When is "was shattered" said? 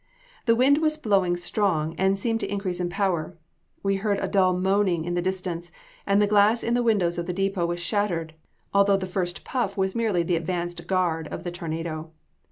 7.67-8.33